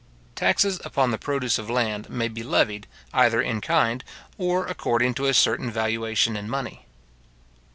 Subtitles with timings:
[0.35, 4.03] Taxes upon the produce of land may be levied, either in kind,
[4.35, 6.87] or, according to a certain valuation in money.